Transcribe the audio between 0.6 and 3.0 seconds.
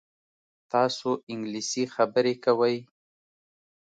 تاسو انګلیسي خبرې کوئ؟